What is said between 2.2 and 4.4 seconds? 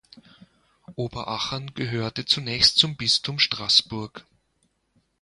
zunächst zum Bistum Straßburg.